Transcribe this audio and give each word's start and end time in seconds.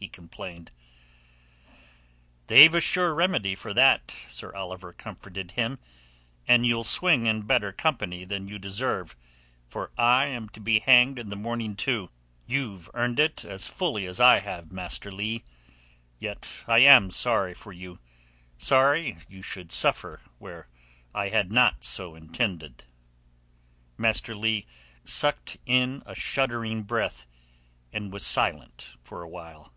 he 0.00 0.06
complained. 0.06 0.70
"They've 2.46 2.72
a 2.72 2.80
sure 2.80 3.12
remedy 3.12 3.56
for 3.56 3.74
that," 3.74 4.14
Sir 4.28 4.54
Oliver 4.54 4.92
comforted 4.92 5.50
him. 5.52 5.80
"And 6.46 6.64
you'll 6.64 6.84
swing 6.84 7.26
in 7.26 7.42
better 7.42 7.72
company 7.72 8.24
than 8.24 8.46
you 8.46 8.60
deserve, 8.60 9.16
for 9.68 9.90
I 9.98 10.26
am 10.28 10.50
to 10.50 10.60
be 10.60 10.78
hanged 10.78 11.18
in 11.18 11.30
the 11.30 11.36
morning 11.36 11.74
too. 11.74 12.10
You've 12.46 12.88
earned 12.94 13.18
it 13.18 13.44
as 13.44 13.66
fully 13.66 14.06
as 14.06 14.18
have 14.18 14.64
I, 14.70 14.72
Master 14.72 15.10
Leigh. 15.10 15.42
Yet 16.20 16.62
I 16.68 16.78
am 16.78 17.10
sorry 17.10 17.52
for 17.52 17.72
you—sorry 17.72 19.18
you 19.28 19.42
should 19.42 19.72
suffer 19.72 20.20
where 20.38 20.68
I 21.12 21.30
had 21.30 21.50
not 21.50 21.82
so 21.82 22.14
intended." 22.14 22.84
Master 23.96 24.36
Leigh 24.36 24.64
sucked 25.02 25.56
in 25.66 26.04
a 26.06 26.14
shuddering 26.14 26.84
breath, 26.84 27.26
and 27.92 28.12
was 28.12 28.24
silent 28.24 28.90
for 29.02 29.22
a 29.24 29.28
while. 29.28 29.74